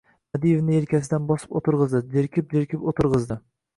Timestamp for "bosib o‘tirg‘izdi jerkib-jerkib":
1.33-2.89